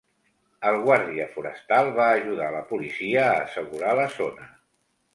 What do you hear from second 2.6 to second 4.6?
policia a assegurar la zona.